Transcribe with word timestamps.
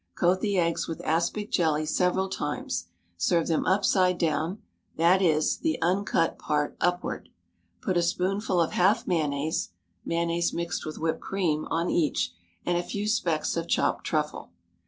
Coat 0.15 0.41
the 0.41 0.57
eggs 0.57 0.87
with 0.87 0.99
aspic 1.05 1.51
jelly 1.51 1.85
several 1.85 2.27
times. 2.27 2.87
Serve 3.17 3.45
them 3.45 3.67
upside 3.67 4.17
down, 4.17 4.59
that 4.97 5.21
is, 5.21 5.57
the 5.57 5.79
uncut 5.79 6.39
part 6.39 6.75
upward. 6.81 7.29
Put 7.83 7.97
a 7.97 8.01
spoonful 8.01 8.59
of 8.59 8.71
half 8.71 9.05
mayonnaise 9.05 9.69
(mayonnaise 10.03 10.53
mixed 10.53 10.87
with 10.87 10.97
whipped 10.97 11.21
cream) 11.21 11.67
on 11.69 11.87
each, 11.91 12.33
and 12.65 12.79
a 12.79 12.83
few 12.83 13.07
specks 13.07 13.55
of 13.55 13.67
chopped 13.67 14.03
truffle. 14.03 14.49